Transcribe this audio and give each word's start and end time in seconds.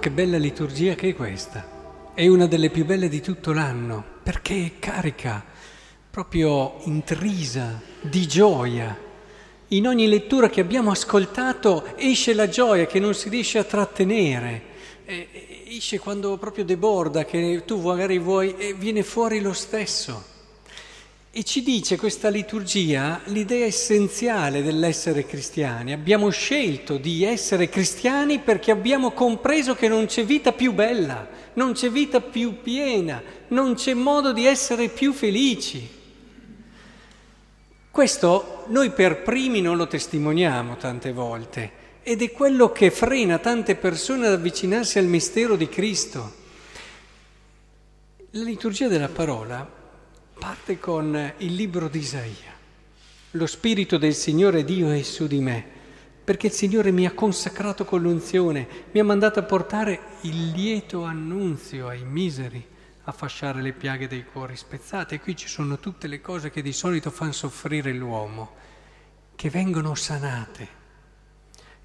Che 0.00 0.10
bella 0.10 0.38
liturgia 0.38 0.94
che 0.94 1.08
è 1.08 1.14
questa! 1.14 2.12
È 2.14 2.24
una 2.28 2.46
delle 2.46 2.70
più 2.70 2.84
belle 2.84 3.08
di 3.08 3.20
tutto 3.20 3.52
l'anno, 3.52 4.04
perché 4.22 4.64
è 4.64 4.78
carica, 4.78 5.44
proprio 6.08 6.76
intrisa 6.84 7.82
di 8.00 8.28
gioia. 8.28 8.96
In 9.68 9.88
ogni 9.88 10.06
lettura 10.06 10.48
che 10.48 10.60
abbiamo 10.60 10.92
ascoltato 10.92 11.96
esce 11.96 12.32
la 12.32 12.48
gioia 12.48 12.86
che 12.86 13.00
non 13.00 13.12
si 13.12 13.28
riesce 13.28 13.58
a 13.58 13.64
trattenere, 13.64 14.62
esce 15.66 15.98
quando 15.98 16.36
proprio 16.38 16.64
deborda, 16.64 17.24
che 17.24 17.64
tu 17.66 17.80
magari 17.80 18.20
vuoi 18.20 18.54
e 18.56 18.74
viene 18.74 19.02
fuori 19.02 19.40
lo 19.40 19.52
stesso. 19.52 20.37
E 21.38 21.44
ci 21.44 21.62
dice 21.62 21.96
questa 21.96 22.30
liturgia 22.30 23.20
l'idea 23.26 23.64
essenziale 23.64 24.60
dell'essere 24.60 25.24
cristiani. 25.24 25.92
Abbiamo 25.92 26.30
scelto 26.30 26.96
di 26.96 27.22
essere 27.22 27.68
cristiani 27.68 28.40
perché 28.40 28.72
abbiamo 28.72 29.12
compreso 29.12 29.76
che 29.76 29.86
non 29.86 30.06
c'è 30.06 30.24
vita 30.24 30.50
più 30.50 30.72
bella, 30.72 31.28
non 31.52 31.74
c'è 31.74 31.92
vita 31.92 32.20
più 32.20 32.60
piena, 32.60 33.22
non 33.50 33.74
c'è 33.74 33.94
modo 33.94 34.32
di 34.32 34.46
essere 34.46 34.88
più 34.88 35.12
felici. 35.12 35.88
Questo 37.88 38.64
noi 38.66 38.90
per 38.90 39.22
primi 39.22 39.60
non 39.60 39.76
lo 39.76 39.86
testimoniamo 39.86 40.76
tante 40.76 41.12
volte 41.12 41.70
ed 42.02 42.20
è 42.20 42.32
quello 42.32 42.72
che 42.72 42.90
frena 42.90 43.38
tante 43.38 43.76
persone 43.76 44.26
ad 44.26 44.32
avvicinarsi 44.32 44.98
al 44.98 45.06
mistero 45.06 45.54
di 45.54 45.68
Cristo. 45.68 46.34
La 48.30 48.42
liturgia 48.42 48.88
della 48.88 49.06
parola 49.06 49.76
parte 50.38 50.78
con 50.78 51.32
il 51.38 51.54
libro 51.54 51.88
di 51.88 51.98
Isaia. 51.98 52.54
Lo 53.32 53.46
Spirito 53.46 53.98
del 53.98 54.14
Signore 54.14 54.64
Dio 54.64 54.88
è 54.90 55.02
su 55.02 55.26
di 55.26 55.40
me, 55.40 55.66
perché 56.22 56.46
il 56.46 56.52
Signore 56.52 56.92
mi 56.92 57.06
ha 57.06 57.12
consacrato 57.12 57.84
con 57.84 58.02
l'unzione, 58.02 58.66
mi 58.92 59.00
ha 59.00 59.04
mandato 59.04 59.40
a 59.40 59.42
portare 59.42 60.00
il 60.22 60.50
lieto 60.50 61.02
annunzio 61.02 61.88
ai 61.88 62.04
miseri, 62.04 62.64
a 63.02 63.12
fasciare 63.12 63.60
le 63.60 63.72
piaghe 63.72 64.06
dei 64.06 64.24
cuori 64.24 64.54
spezzati. 64.54 65.16
E 65.16 65.20
qui 65.20 65.34
ci 65.34 65.48
sono 65.48 65.80
tutte 65.80 66.06
le 66.06 66.20
cose 66.20 66.50
che 66.50 66.62
di 66.62 66.72
solito 66.72 67.10
fanno 67.10 67.32
soffrire 67.32 67.92
l'uomo, 67.92 68.54
che 69.34 69.50
vengono 69.50 69.96
sanate. 69.96 70.76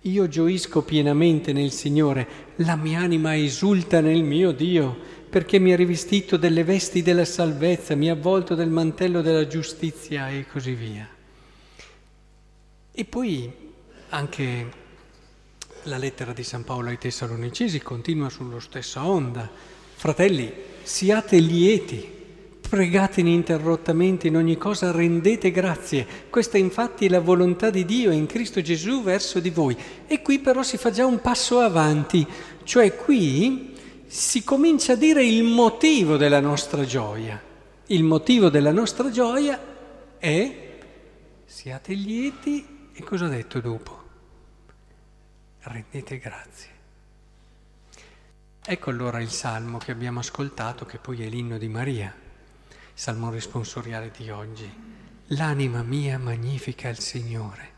Io 0.02 0.28
gioisco 0.28 0.84
pienamente 0.84 1.54
nel 1.54 1.72
Signore, 1.72 2.28
la 2.58 2.76
mia 2.76 3.00
anima 3.00 3.36
esulta 3.36 4.00
nel 4.00 4.22
mio 4.22 4.52
Dio 4.52 5.13
perché 5.34 5.58
mi 5.58 5.74
ha 5.74 5.76
rivestito 5.76 6.38
delle 6.38 6.64
vesti 6.64 7.02
della 7.02 7.26
salvezza, 7.26 7.96
mi 7.96 8.08
ha 8.08 8.14
avvolto 8.14 8.54
del 8.54 8.70
mantello 8.70 9.24
della 9.24 9.48
giustizia 9.48 10.30
e 10.30 10.46
così 10.46 10.74
via. 10.74 11.10
E 12.92 13.06
poi 13.06 13.52
anche 14.10 14.72
la 15.86 15.98
lettera 15.98 16.34
di 16.34 16.44
San 16.44 16.64
Paolo 16.64 16.90
ai 16.90 17.00
Tessalonicesi 17.00 17.82
continua 17.82 18.30
sullo 18.30 18.60
stessa 18.60 19.08
onda. 19.08 19.50
Fratelli, 19.96 20.54
siate 20.84 21.40
lieti, 21.40 22.08
pregate 22.70 23.22
ininterrottamente 23.22 24.28
in 24.28 24.38
ogni 24.38 24.60
cosa, 24.60 24.92
rendete 24.92 25.50
grazie. 25.50 26.06
Questa 26.30 26.60
infatti 26.60 27.08
è 27.08 27.10
la 27.10 27.22
volontà 27.22 27.72
di 27.72 27.86
Dio 27.86 28.12
in 28.12 28.28
Cristo 28.28 28.62
Gesù 28.62 29.02
verso 29.02 29.40
di 29.40 29.50
voi. 29.50 29.76
E 30.06 30.22
qui 30.22 30.38
però 30.38 30.62
si 30.62 30.78
fa 30.78 30.92
già 30.92 31.08
un 31.08 31.22
passo 31.22 31.58
avanti, 31.58 32.24
cioè 32.66 32.96
qui 32.96 33.73
si 34.14 34.44
comincia 34.44 34.94
a 34.94 34.96
dire 34.96 35.26
il 35.26 35.44
motivo 35.44 36.18
della 36.18 36.40
nostra 36.40 36.86
gioia. 36.86 37.42
Il 37.88 38.04
motivo 38.04 38.50
della 38.50 38.72
nostra 38.72 39.10
gioia 39.10 39.60
è 40.20 40.78
siate 41.44 41.94
lieti 41.94 42.92
e 42.94 43.04
cosa 43.04 43.26
ha 43.26 43.30
detto 43.30 43.60
dopo? 43.60 44.04
Rendete 45.62 46.20
grazie. 46.20 46.70
Ecco 48.64 48.92
allora 48.92 49.20
il 49.20 49.32
salmo 49.32 49.80
che 49.80 49.92
abbiamo 49.92 50.20
ascoltato, 50.20 50.86
che 50.86 51.00
poi 51.00 51.24
è 51.24 51.28
l'inno 51.28 51.58
di 51.58 51.68
Maria, 51.68 52.16
il 52.70 52.76
salmo 52.94 53.32
responsoriale 53.32 54.12
di 54.16 54.30
oggi. 54.30 54.72
L'anima 55.30 55.82
mia 55.82 56.20
magnifica 56.20 56.88
il 56.88 57.00
Signore 57.00 57.73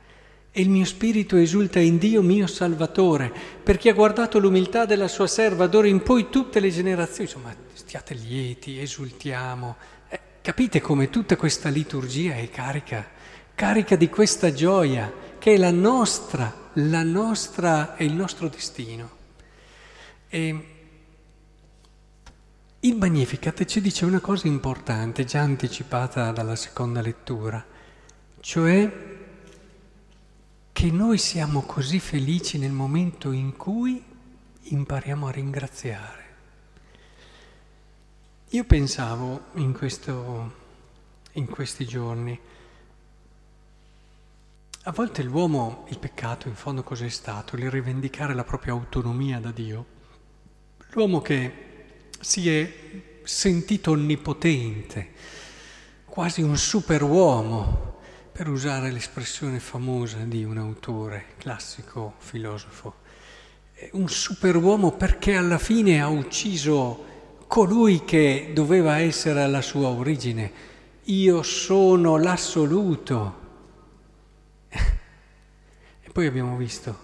e 0.57 0.61
il 0.61 0.69
mio 0.69 0.85
spirito 0.85 1.35
esulta 1.35 1.79
in 1.79 1.97
Dio 1.97 2.21
mio 2.21 2.47
Salvatore, 2.47 3.29
perché 3.61 3.89
ha 3.89 3.93
guardato 3.93 4.39
l'umiltà 4.39 4.85
della 4.85 5.09
sua 5.09 5.27
serva 5.27 5.67
d'ora 5.67 5.87
in 5.87 6.01
poi 6.01 6.29
tutte 6.29 6.61
le 6.61 6.69
generazioni. 6.69 7.29
Insomma, 7.29 7.53
stiate 7.73 8.13
lieti, 8.13 8.79
esultiamo. 8.79 9.75
Eh, 10.07 10.17
capite 10.41 10.79
come 10.79 11.09
tutta 11.09 11.35
questa 11.35 11.67
liturgia 11.67 12.35
è 12.35 12.49
carica, 12.49 13.05
carica 13.53 13.97
di 13.97 14.07
questa 14.07 14.53
gioia, 14.53 15.11
che 15.37 15.55
è 15.55 15.57
la 15.57 15.71
nostra, 15.71 16.69
la 16.75 17.03
nostra, 17.03 17.97
è 17.97 18.03
il 18.03 18.13
nostro 18.13 18.47
destino. 18.47 19.09
E 20.29 20.65
il 22.79 22.95
Magnificat 22.95 23.65
ci 23.65 23.81
dice 23.81 24.05
una 24.05 24.21
cosa 24.21 24.47
importante, 24.47 25.25
già 25.25 25.41
anticipata 25.41 26.31
dalla 26.31 26.55
seconda 26.55 27.01
lettura, 27.01 27.61
cioè 28.39 29.14
che 30.75 30.91
noi 30.91 31.17
siamo 31.17 31.61
così 31.61 32.01
felici 32.01 32.57
nel 32.57 32.73
momento 32.73 33.31
in 33.31 33.55
cui 33.55 34.03
impariamo 34.61 35.25
a 35.25 35.31
ringraziare. 35.31 36.23
Io 38.49 38.65
pensavo 38.65 39.45
in, 39.53 39.71
questo, 39.71 40.53
in 41.31 41.45
questi 41.45 41.85
giorni, 41.85 42.37
a 44.83 44.91
volte 44.91 45.23
l'uomo, 45.23 45.85
il 45.91 45.97
peccato 45.97 46.49
in 46.49 46.55
fondo 46.55 46.83
cos'è 46.83 47.07
stato? 47.07 47.55
Il 47.55 47.71
rivendicare 47.71 48.33
la 48.33 48.43
propria 48.43 48.73
autonomia 48.73 49.39
da 49.39 49.51
Dio. 49.51 49.85
L'uomo 50.89 51.21
che 51.21 52.07
si 52.19 52.49
è 52.49 52.73
sentito 53.23 53.91
onnipotente, 53.91 55.13
quasi 56.03 56.41
un 56.41 56.57
superuomo, 56.57 57.94
per 58.35 58.49
usare 58.49 58.91
l'espressione 58.91 59.61
famosa 59.61 60.17
di 60.17 60.43
un 60.43 60.57
autore 60.57 61.27
classico 61.37 62.15
filosofo, 62.17 62.95
un 63.91 64.09
superuomo 64.09 64.91
perché 64.91 65.37
alla 65.37 65.57
fine 65.57 66.01
ha 66.01 66.09
ucciso 66.09 67.45
colui 67.47 68.03
che 68.03 68.51
doveva 68.53 68.97
essere 68.97 69.41
alla 69.41 69.61
sua 69.61 69.87
origine. 69.87 70.51
Io 71.03 71.43
sono 71.43 72.17
l'assoluto. 72.17 73.43
E 76.03 76.09
poi 76.11 76.27
abbiamo 76.27 76.57
visto 76.57 77.03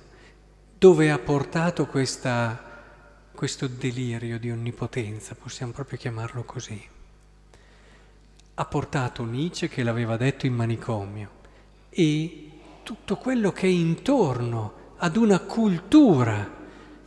dove 0.78 1.12
ha 1.12 1.18
portato 1.18 1.86
questa, 1.86 2.62
questo 3.34 3.68
delirio 3.68 4.38
di 4.38 4.52
onnipotenza, 4.52 5.34
possiamo 5.36 5.72
proprio 5.72 5.98
chiamarlo 5.98 6.44
così 6.44 7.00
ha 8.54 8.66
portato 8.66 9.24
Nietzsche 9.24 9.70
che 9.70 9.84
l'aveva 9.84 10.18
detto 10.18 10.46
in 10.46 10.54
manicomio 10.54 11.30
e 11.90 12.50
tutto 12.84 13.16
quello 13.18 13.52
che 13.52 13.68
è 13.68 13.70
intorno 13.70 14.74
ad 14.98 15.16
una 15.16 15.40
cultura 15.40 16.60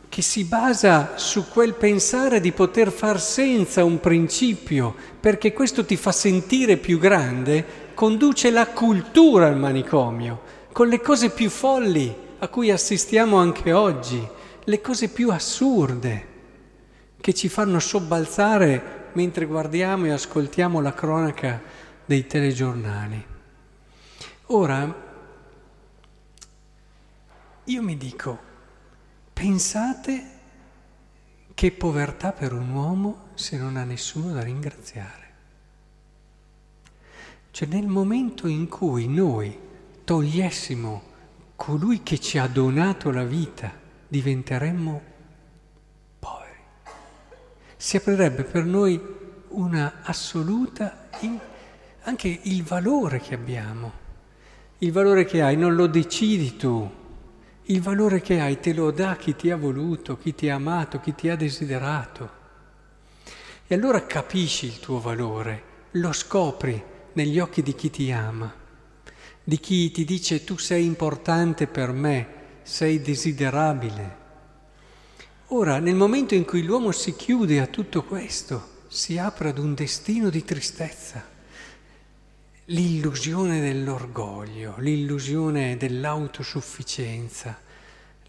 che 0.07 0.21
si 0.21 0.45
basa 0.45 1.17
su 1.17 1.49
quel 1.49 1.73
pensare 1.73 2.39
di 2.39 2.51
poter 2.51 2.91
far 2.91 3.19
senza 3.19 3.83
un 3.83 3.99
principio, 3.99 4.95
perché 5.19 5.51
questo 5.51 5.83
ti 5.83 5.97
fa 5.97 6.11
sentire 6.11 6.77
più 6.77 6.99
grande, 6.99 7.91
conduce 7.93 8.49
la 8.49 8.67
cultura 8.67 9.47
al 9.47 9.57
manicomio, 9.57 10.41
con 10.71 10.87
le 10.87 11.01
cose 11.01 11.31
più 11.31 11.49
folli 11.49 12.13
a 12.39 12.47
cui 12.47 12.71
assistiamo 12.71 13.37
anche 13.37 13.73
oggi, 13.73 14.25
le 14.63 14.81
cose 14.81 15.09
più 15.09 15.31
assurde 15.31 16.33
che 17.19 17.33
ci 17.33 17.49
fanno 17.49 17.79
sobbalzare 17.79 19.04
mentre 19.15 19.45
guardiamo 19.45 20.05
e 20.05 20.11
ascoltiamo 20.11 20.79
la 20.79 20.93
cronaca 20.93 21.61
dei 22.05 22.27
telegiornali. 22.27 23.25
Ora, 24.47 25.03
io 27.63 27.81
mi 27.81 27.97
dico, 27.97 28.39
pensate 29.33 30.33
che 31.53 31.71
povertà 31.71 32.31
per 32.31 32.53
un 32.53 32.69
uomo 32.69 33.29
se 33.33 33.57
non 33.57 33.77
ha 33.77 33.83
nessuno 33.83 34.33
da 34.33 34.41
ringraziare. 34.41 35.23
Cioè 37.51 37.67
nel 37.69 37.87
momento 37.87 38.47
in 38.47 38.67
cui 38.67 39.07
noi 39.07 39.57
togliessimo 40.03 41.13
colui 41.55 42.03
che 42.03 42.19
ci 42.19 42.37
ha 42.37 42.47
donato 42.47 43.11
la 43.11 43.23
vita, 43.23 43.71
diventeremmo 44.07 45.13
si 47.85 47.97
aprirebbe 47.97 48.41
per 48.41 48.65
noi 48.65 48.99
una 49.49 49.99
assoluta, 50.01 51.07
in, 51.19 51.37
anche 52.01 52.39
il 52.41 52.63
valore 52.63 53.19
che 53.19 53.35
abbiamo. 53.35 53.91
Il 54.79 54.91
valore 54.91 55.23
che 55.23 55.43
hai 55.43 55.55
non 55.55 55.75
lo 55.75 55.85
decidi 55.85 56.55
tu, 56.55 56.91
il 57.61 57.81
valore 57.81 58.21
che 58.21 58.39
hai 58.39 58.59
te 58.59 58.73
lo 58.73 58.89
dà 58.89 59.15
chi 59.17 59.35
ti 59.35 59.51
ha 59.51 59.55
voluto, 59.55 60.17
chi 60.17 60.33
ti 60.33 60.49
ha 60.49 60.55
amato, 60.55 60.99
chi 60.99 61.13
ti 61.13 61.29
ha 61.29 61.35
desiderato. 61.35 62.29
E 63.67 63.75
allora 63.75 64.03
capisci 64.07 64.65
il 64.65 64.79
tuo 64.79 64.99
valore, 64.99 65.61
lo 65.91 66.11
scopri 66.11 66.83
negli 67.13 67.37
occhi 67.37 67.61
di 67.61 67.75
chi 67.75 67.91
ti 67.91 68.11
ama, 68.11 68.51
di 69.43 69.59
chi 69.59 69.91
ti 69.91 70.05
dice 70.05 70.43
tu 70.43 70.57
sei 70.57 70.85
importante 70.85 71.67
per 71.67 71.91
me, 71.91 72.27
sei 72.63 72.99
desiderabile. 72.99 74.23
Ora, 75.49 75.77
nel 75.77 75.93
momento 75.93 76.33
in 76.33 76.43
cui 76.43 76.63
l'uomo 76.63 76.91
si 76.91 77.15
chiude 77.15 77.59
a 77.59 77.67
tutto 77.67 78.03
questo, 78.03 78.83
si 78.87 79.19
apre 79.19 79.49
ad 79.49 79.59
un 79.59 79.75
destino 79.75 80.31
di 80.31 80.43
tristezza, 80.43 81.23
l'illusione 82.65 83.61
dell'orgoglio, 83.61 84.73
l'illusione 84.79 85.77
dell'autosufficienza, 85.77 87.61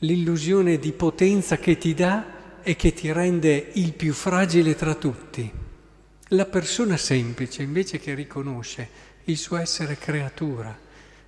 l'illusione 0.00 0.78
di 0.78 0.92
potenza 0.92 1.56
che 1.56 1.78
ti 1.78 1.94
dà 1.94 2.60
e 2.62 2.76
che 2.76 2.92
ti 2.92 3.10
rende 3.10 3.70
il 3.76 3.94
più 3.94 4.12
fragile 4.12 4.74
tra 4.74 4.94
tutti. 4.94 5.50
La 6.28 6.44
persona 6.44 6.98
semplice 6.98 7.62
invece 7.62 7.98
che 7.98 8.12
riconosce 8.12 8.88
il 9.24 9.38
suo 9.38 9.56
essere 9.56 9.96
creatura, 9.96 10.78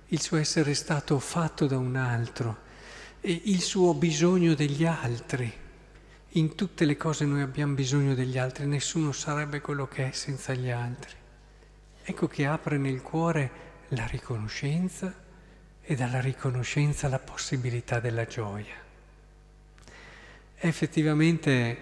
il 0.09 0.21
suo 0.21 0.37
essere 0.37 0.75
stato 0.75 1.17
fatto 1.17 1.65
da 1.65 1.79
un 1.79 1.95
altro 1.95 2.57
e 3.21 3.41
il 3.45 3.61
suo 3.61 3.95
bisogno 3.95 4.53
degli 4.53 4.85
altri 4.85 5.51
in 6.33 6.53
tutte 6.53 6.85
le 6.85 6.95
cose 6.95 7.25
noi 7.25 7.41
abbiamo 7.41 7.73
bisogno 7.73 8.13
degli 8.13 8.37
altri, 8.37 8.67
nessuno 8.67 9.11
sarebbe 9.11 9.61
quello 9.61 9.87
che 9.87 10.09
è 10.09 10.11
senza 10.11 10.53
gli 10.53 10.69
altri. 10.69 11.15
Ecco 12.03 12.27
che 12.27 12.45
apre 12.45 12.77
nel 12.77 13.01
cuore 13.01 13.67
la 13.89 14.05
riconoscenza 14.05 15.11
e 15.81 15.95
dalla 15.95 16.21
riconoscenza 16.21 17.07
la 17.07 17.17
possibilità 17.17 17.99
della 17.99 18.25
gioia. 18.25 18.75
Effettivamente 20.55 21.77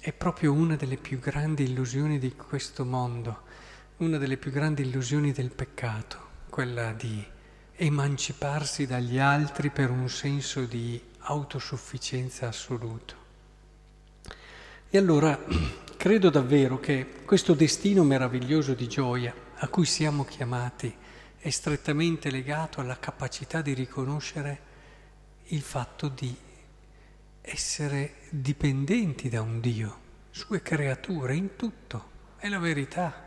è 0.00 0.12
proprio 0.12 0.52
una 0.52 0.76
delle 0.76 0.96
più 0.96 1.18
grandi 1.18 1.64
illusioni 1.64 2.20
di 2.20 2.36
questo 2.36 2.84
mondo, 2.84 3.42
una 3.96 4.18
delle 4.18 4.36
più 4.36 4.52
grandi 4.52 4.82
illusioni 4.82 5.32
del 5.32 5.50
peccato, 5.50 6.18
quella 6.50 6.92
di 6.92 7.24
emanciparsi 7.74 8.86
dagli 8.86 9.18
altri 9.18 9.70
per 9.70 9.90
un 9.90 10.08
senso 10.08 10.64
di 10.64 11.02
autosufficienza 11.18 12.46
assoluto. 12.46 13.25
E 14.88 14.98
allora 14.98 15.36
credo 15.96 16.30
davvero 16.30 16.78
che 16.78 17.06
questo 17.24 17.54
destino 17.54 18.04
meraviglioso 18.04 18.72
di 18.72 18.86
gioia 18.86 19.34
a 19.56 19.68
cui 19.68 19.84
siamo 19.84 20.24
chiamati 20.24 20.94
è 21.38 21.50
strettamente 21.50 22.30
legato 22.30 22.80
alla 22.80 22.98
capacità 22.98 23.62
di 23.62 23.72
riconoscere 23.72 24.60
il 25.48 25.60
fatto 25.60 26.08
di 26.08 26.34
essere 27.40 28.14
dipendenti 28.30 29.28
da 29.28 29.42
un 29.42 29.60
Dio, 29.60 29.98
sue 30.30 30.62
creature, 30.62 31.34
in 31.34 31.56
tutto. 31.56 32.14
È 32.36 32.48
la 32.48 32.58
verità. 32.58 33.24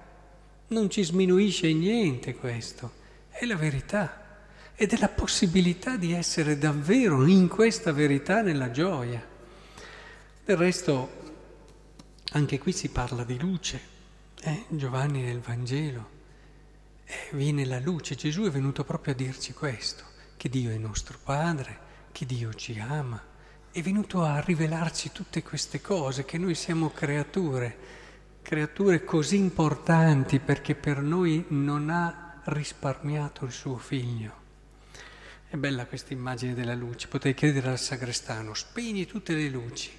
Non 0.67 0.89
ci 0.89 1.03
sminuisce 1.03 1.71
niente 1.73 2.35
questo, 2.35 2.91
è 3.29 3.45
la 3.45 3.55
verità. 3.55 4.27
Ed 4.75 4.93
è 4.93 4.97
la 4.97 5.09
possibilità 5.09 5.97
di 5.97 6.13
essere 6.13 6.57
davvero 6.57 7.25
in 7.25 7.47
questa 7.47 7.91
verità 7.91 8.41
nella 8.41 8.71
gioia. 8.71 9.25
Del 10.45 10.57
resto 10.57 11.18
anche 12.31 12.59
qui 12.59 12.71
si 12.71 12.89
parla 12.89 13.23
di 13.23 13.39
luce, 13.39 13.81
eh? 14.41 14.65
Giovanni 14.69 15.21
nel 15.21 15.39
Vangelo. 15.39 16.17
Eh, 17.03 17.29
viene 17.31 17.65
la 17.65 17.79
luce, 17.79 18.15
Gesù 18.15 18.43
è 18.43 18.51
venuto 18.51 18.83
proprio 18.83 19.13
a 19.13 19.15
dirci 19.15 19.53
questo, 19.53 20.03
che 20.37 20.47
Dio 20.47 20.69
è 20.69 20.77
nostro 20.77 21.17
Padre, 21.23 21.87
che 22.11 22.27
Dio 22.27 22.53
ci 22.53 22.77
ama, 22.79 23.19
è 23.71 23.81
venuto 23.81 24.23
a 24.23 24.39
rivelarci 24.41 25.11
tutte 25.11 25.41
queste 25.41 25.81
cose, 25.81 26.25
che 26.25 26.37
noi 26.37 26.53
siamo 26.53 26.91
creature, 26.91 27.77
creature 28.43 29.03
così 29.03 29.37
importanti 29.37 30.39
perché 30.39 30.75
per 30.75 31.01
noi 31.01 31.45
non 31.49 31.89
ha 31.89 32.41
risparmiato 32.45 33.45
il 33.45 33.51
suo 33.51 33.77
figlio. 33.77 34.37
È 35.47 35.55
bella 35.55 35.87
questa 35.87 36.13
immagine 36.13 36.53
della 36.53 36.75
luce, 36.75 37.07
potrei 37.07 37.33
chiedere 37.33 37.69
al 37.69 37.79
sagrestano, 37.79 38.53
spegni 38.53 39.07
tutte 39.07 39.33
le 39.33 39.49
luci, 39.49 39.89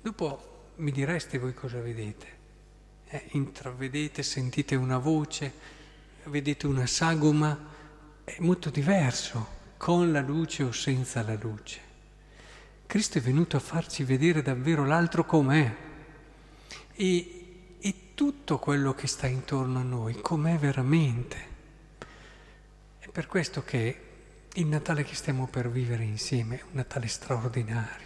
dopo 0.00 0.55
mi 0.76 0.90
direste 0.90 1.38
voi 1.38 1.54
cosa 1.54 1.80
vedete. 1.80 2.34
Eh, 3.08 3.28
intravedete, 3.32 4.22
sentite 4.22 4.74
una 4.74 4.98
voce, 4.98 5.52
vedete 6.24 6.66
una 6.66 6.86
sagoma, 6.86 7.74
è 8.24 8.36
molto 8.40 8.70
diverso 8.70 9.54
con 9.76 10.10
la 10.10 10.20
luce 10.20 10.64
o 10.64 10.72
senza 10.72 11.22
la 11.22 11.36
luce. 11.40 11.80
Cristo 12.86 13.18
è 13.18 13.20
venuto 13.20 13.56
a 13.56 13.60
farci 13.60 14.04
vedere 14.04 14.42
davvero 14.42 14.84
l'altro 14.84 15.24
com'è 15.24 15.74
e, 16.92 17.76
e 17.78 17.94
tutto 18.14 18.58
quello 18.58 18.94
che 18.94 19.06
sta 19.06 19.26
intorno 19.26 19.78
a 19.78 19.82
noi, 19.82 20.20
com'è 20.20 20.56
veramente. 20.56 21.54
È 22.98 23.08
per 23.08 23.26
questo 23.26 23.62
che 23.62 24.00
il 24.54 24.66
Natale 24.66 25.04
che 25.04 25.14
stiamo 25.14 25.46
per 25.46 25.70
vivere 25.70 26.04
insieme 26.04 26.58
è 26.58 26.62
un 26.62 26.70
Natale 26.72 27.06
straordinario 27.06 28.05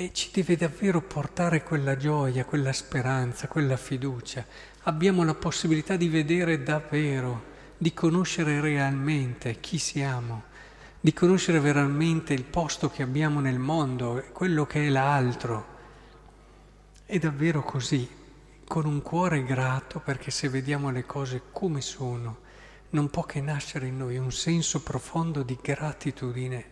e 0.00 0.12
ci 0.12 0.30
deve 0.32 0.54
davvero 0.54 1.02
portare 1.02 1.64
quella 1.64 1.96
gioia, 1.96 2.44
quella 2.44 2.72
speranza, 2.72 3.48
quella 3.48 3.76
fiducia. 3.76 4.46
Abbiamo 4.82 5.24
la 5.24 5.34
possibilità 5.34 5.96
di 5.96 6.08
vedere 6.08 6.62
davvero, 6.62 7.42
di 7.76 7.92
conoscere 7.92 8.60
realmente 8.60 9.58
chi 9.58 9.76
siamo, 9.76 10.44
di 11.00 11.12
conoscere 11.12 11.58
veramente 11.58 12.32
il 12.32 12.44
posto 12.44 12.88
che 12.88 13.02
abbiamo 13.02 13.40
nel 13.40 13.58
mondo, 13.58 14.24
quello 14.30 14.66
che 14.66 14.86
è 14.86 14.88
l'altro. 14.88 15.66
È 17.04 17.18
davvero 17.18 17.64
così, 17.64 18.08
con 18.68 18.86
un 18.86 19.02
cuore 19.02 19.42
grato, 19.42 19.98
perché 19.98 20.30
se 20.30 20.48
vediamo 20.48 20.92
le 20.92 21.06
cose 21.06 21.42
come 21.50 21.80
sono, 21.80 22.38
non 22.90 23.10
può 23.10 23.24
che 23.24 23.40
nascere 23.40 23.88
in 23.88 23.96
noi 23.96 24.16
un 24.16 24.30
senso 24.30 24.80
profondo 24.80 25.42
di 25.42 25.58
gratitudine. 25.60 26.64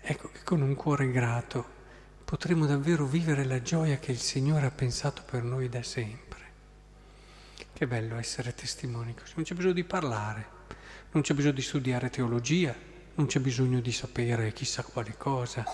Ecco 0.00 0.30
che 0.32 0.40
con 0.42 0.62
un 0.62 0.74
cuore 0.74 1.12
grato 1.12 1.73
potremo 2.24 2.64
davvero 2.64 3.04
vivere 3.04 3.44
la 3.44 3.60
gioia 3.60 3.98
che 3.98 4.10
il 4.10 4.18
Signore 4.18 4.66
ha 4.66 4.70
pensato 4.70 5.22
per 5.24 5.42
noi 5.42 5.68
da 5.68 5.82
sempre. 5.82 6.42
Che 7.72 7.86
bello 7.86 8.16
essere 8.16 8.54
testimoni 8.54 9.14
così, 9.14 9.32
non 9.36 9.44
c'è 9.44 9.54
bisogno 9.54 9.74
di 9.74 9.84
parlare, 9.84 10.46
non 11.12 11.22
c'è 11.22 11.34
bisogno 11.34 11.54
di 11.54 11.62
studiare 11.62 12.08
teologia, 12.08 12.74
non 13.16 13.26
c'è 13.26 13.40
bisogno 13.40 13.80
di 13.80 13.92
sapere 13.92 14.52
chissà 14.52 14.82
quale 14.82 15.14
cosa, 15.18 15.64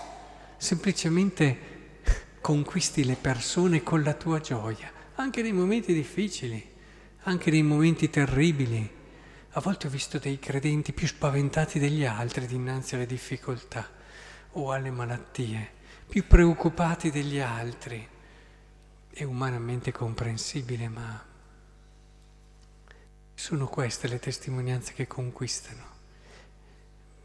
semplicemente 0.57 1.79
conquisti 2.41 3.05
le 3.05 3.15
persone 3.15 3.81
con 3.81 4.03
la 4.03 4.13
tua 4.13 4.41
gioia, 4.41 4.91
anche 5.15 5.41
nei 5.41 5.53
momenti 5.53 5.93
difficili, 5.93 6.69
anche 7.23 7.49
nei 7.49 7.63
momenti 7.63 8.09
terribili. 8.09 8.99
A 9.51 9.61
volte 9.61 9.87
ho 9.87 9.89
visto 9.89 10.17
dei 10.17 10.37
credenti 10.39 10.91
più 10.91 11.07
spaventati 11.07 11.79
degli 11.79 12.03
altri 12.03 12.45
dinanzi 12.45 12.95
alle 12.95 13.05
difficoltà 13.05 13.87
o 14.53 14.71
alle 14.71 14.91
malattie 14.91 15.79
più 16.11 16.27
preoccupati 16.27 17.09
degli 17.09 17.39
altri. 17.39 18.05
È 19.09 19.23
umanamente 19.23 19.93
comprensibile, 19.93 20.89
ma 20.89 21.25
sono 23.33 23.67
queste 23.67 24.09
le 24.09 24.19
testimonianze 24.19 24.91
che 24.91 25.07
conquistano. 25.07 25.85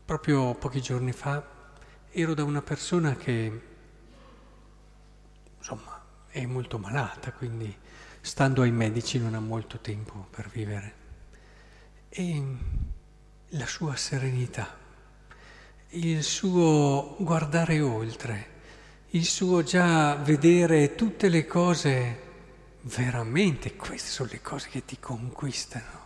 Proprio 0.04 0.54
pochi 0.54 0.80
giorni 0.80 1.10
fa 1.10 1.44
ero 2.12 2.34
da 2.34 2.44
una 2.44 2.62
persona 2.62 3.16
che, 3.16 3.62
insomma, 5.58 6.04
è 6.28 6.46
molto 6.46 6.78
malata, 6.78 7.32
quindi 7.32 7.76
stando 8.20 8.62
ai 8.62 8.70
medici 8.70 9.18
non 9.18 9.34
ha 9.34 9.40
molto 9.40 9.80
tempo 9.80 10.28
per 10.30 10.48
vivere. 10.48 10.94
E 12.08 12.56
la 13.48 13.66
sua 13.66 13.96
serenità, 13.96 14.78
il 15.88 16.22
suo 16.22 17.16
guardare 17.18 17.80
oltre, 17.80 18.54
il 19.10 19.24
suo 19.24 19.62
già 19.62 20.16
vedere 20.16 20.94
tutte 20.94 21.28
le 21.28 21.46
cose 21.46 22.24
veramente, 22.82 23.76
queste 23.76 24.10
sono 24.10 24.28
le 24.32 24.40
cose 24.40 24.68
che 24.68 24.84
ti 24.84 24.98
conquistano, 24.98 26.04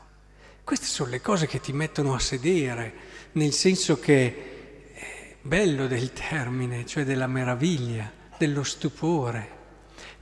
queste 0.62 0.86
sono 0.86 1.10
le 1.10 1.20
cose 1.20 1.46
che 1.46 1.60
ti 1.60 1.72
mettono 1.72 2.14
a 2.14 2.18
sedere, 2.18 2.92
nel 3.32 3.52
senso 3.52 3.98
che 3.98 4.92
è 4.92 5.36
bello 5.40 5.86
del 5.86 6.12
termine, 6.12 6.84
cioè 6.84 7.04
della 7.04 7.26
meraviglia, 7.26 8.10
dello 8.36 8.62
stupore. 8.62 9.58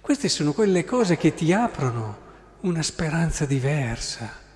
Queste 0.01 0.29
sono 0.29 0.53
quelle 0.53 0.85
cose 0.85 1.17
che 1.17 1.35
ti 1.35 1.53
aprono 1.53 2.27
una 2.61 2.83
speranza 2.83 3.45
diversa. 3.45 4.47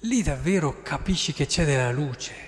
Lì 0.00 0.22
davvero 0.22 0.82
capisci 0.82 1.32
che 1.32 1.46
c'è 1.46 1.64
della 1.64 1.92
luce 1.92 2.45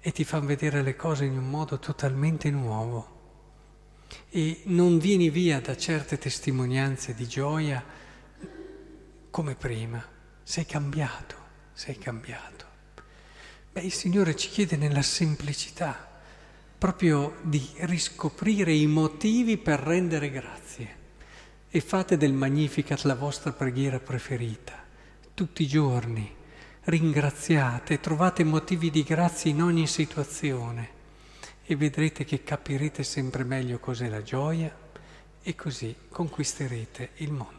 e 0.00 0.12
ti 0.12 0.24
fa 0.24 0.38
vedere 0.40 0.82
le 0.82 0.96
cose 0.96 1.24
in 1.24 1.36
un 1.36 1.48
modo 1.48 1.78
totalmente 1.78 2.50
nuovo. 2.50 3.16
E 4.30 4.62
non 4.64 4.98
vieni 4.98 5.28
via 5.30 5.60
da 5.60 5.76
certe 5.76 6.18
testimonianze 6.18 7.14
di 7.14 7.26
gioia 7.26 7.84
come 9.30 9.54
prima, 9.54 10.02
sei 10.42 10.64
cambiato, 10.64 11.36
sei 11.72 11.98
cambiato. 11.98 12.66
Beh, 13.72 13.82
il 13.82 13.92
Signore 13.92 14.34
ci 14.34 14.48
chiede 14.48 14.76
nella 14.76 15.02
semplicità 15.02 16.06
proprio 16.78 17.36
di 17.42 17.68
riscoprire 17.80 18.72
i 18.72 18.86
motivi 18.86 19.58
per 19.58 19.80
rendere 19.80 20.30
grazie 20.30 20.96
e 21.68 21.80
fate 21.80 22.16
del 22.16 22.32
Magnificat 22.32 23.02
la 23.02 23.14
vostra 23.14 23.52
preghiera 23.52 23.98
preferita, 23.98 24.86
tutti 25.34 25.62
i 25.64 25.66
giorni 25.66 26.36
ringraziate, 26.88 28.00
trovate 28.00 28.44
motivi 28.44 28.90
di 28.90 29.02
grazia 29.02 29.50
in 29.50 29.62
ogni 29.62 29.86
situazione 29.86 30.96
e 31.62 31.76
vedrete 31.76 32.24
che 32.24 32.42
capirete 32.42 33.02
sempre 33.02 33.44
meglio 33.44 33.78
cos'è 33.78 34.08
la 34.08 34.22
gioia 34.22 34.74
e 35.42 35.54
così 35.54 35.94
conquisterete 36.08 37.10
il 37.16 37.32
mondo. 37.32 37.57